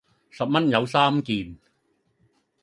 [0.31, 1.55] 十蚊有三件